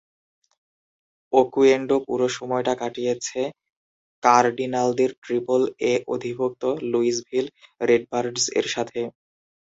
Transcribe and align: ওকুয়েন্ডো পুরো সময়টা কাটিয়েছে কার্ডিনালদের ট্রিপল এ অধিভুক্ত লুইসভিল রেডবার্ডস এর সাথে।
ওকুয়েন্ডো 1.33 1.95
পুরো 2.07 2.27
সময়টা 2.37 2.73
কাটিয়েছে 2.81 3.41
কার্ডিনালদের 4.23 5.11
ট্রিপল 5.23 5.61
এ 5.83 6.03
অধিভুক্ত 6.07 6.61
লুইসভিল 6.91 7.45
রেডবার্ডস 7.81 8.43
এর 8.59 8.67
সাথে। 8.75 8.99